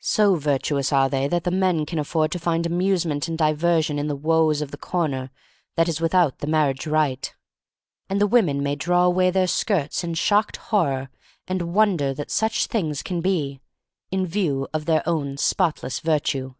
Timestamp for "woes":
4.16-4.60